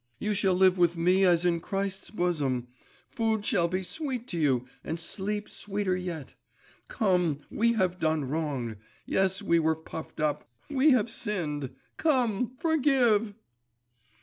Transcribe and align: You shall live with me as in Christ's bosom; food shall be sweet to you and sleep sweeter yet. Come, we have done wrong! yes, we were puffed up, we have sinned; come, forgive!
You 0.17 0.33
shall 0.33 0.55
live 0.55 0.79
with 0.79 0.97
me 0.97 1.25
as 1.25 1.45
in 1.45 1.59
Christ's 1.59 2.09
bosom; 2.09 2.69
food 3.07 3.45
shall 3.45 3.67
be 3.67 3.83
sweet 3.83 4.25
to 4.29 4.39
you 4.39 4.65
and 4.83 4.99
sleep 4.99 5.47
sweeter 5.47 5.95
yet. 5.95 6.33
Come, 6.87 7.41
we 7.51 7.73
have 7.73 7.99
done 7.99 8.27
wrong! 8.27 8.77
yes, 9.05 9.43
we 9.43 9.59
were 9.59 9.75
puffed 9.75 10.19
up, 10.19 10.49
we 10.71 10.89
have 10.89 11.07
sinned; 11.11 11.75
come, 11.97 12.55
forgive! 12.57 13.35